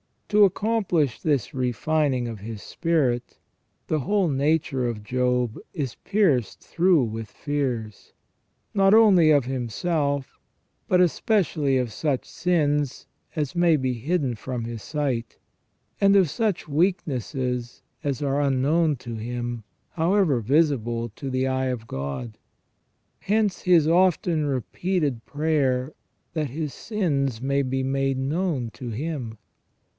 To 0.29 0.45
accomplish 0.45 1.19
this 1.21 1.53
refining 1.53 2.27
of 2.27 2.39
his 2.39 2.63
spirit, 2.63 3.37
the 3.87 3.99
whole 3.99 4.29
nature 4.29 4.87
of 4.87 5.03
Job 5.03 5.59
is 5.73 5.93
pierced 6.05 6.61
through 6.63 7.03
with 7.03 7.29
fears, 7.29 8.13
not 8.73 8.93
only 8.93 9.29
of 9.29 9.45
him 9.45 9.67
self, 9.69 10.39
but 10.87 11.01
especially 11.01 11.77
of 11.77 11.91
such 11.91 12.25
sins 12.25 13.05
as 13.35 13.57
may 13.57 13.75
be 13.75 13.93
hidden 13.93 14.35
from 14.35 14.63
his 14.63 14.81
sight, 14.81 15.37
and 15.99 16.15
of 16.15 16.29
such 16.29 16.67
weaknesses 16.67 17.83
as 18.01 18.23
are 18.23 18.41
unknown 18.41 18.95
to 18.95 19.15
him, 19.17 19.65
however 19.91 20.39
visible 20.39 21.09
to 21.17 21.29
the 21.29 21.45
eye 21.45 21.65
of 21.67 21.87
God. 21.87 22.37
Hence 23.19 23.63
his 23.63 23.85
often 23.87 24.45
repeated 24.45 25.25
prayer 25.25 25.93
that 26.33 26.49
his 26.51 26.73
sins 26.73 27.39
may 27.41 27.61
be 27.61 27.83
made 27.83 28.17
known 28.17 28.71
to 28.75 28.89
him. 28.89 29.37